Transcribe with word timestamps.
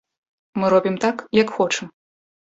Мы 0.61 0.71
робім 0.73 0.95
так, 1.03 1.21
як 1.39 1.53
хочам. 1.59 1.91